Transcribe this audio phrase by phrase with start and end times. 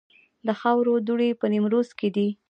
[0.47, 2.27] د خاورو دوړې په نیمروز کې دي